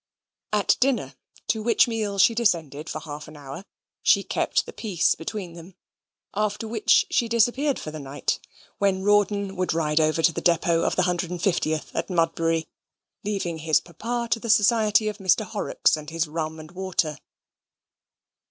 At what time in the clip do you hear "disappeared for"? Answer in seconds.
7.29-7.91